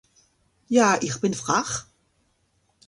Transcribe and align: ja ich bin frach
ja 0.67 0.97
ich 0.99 1.21
bin 1.21 1.35
frach 1.35 1.85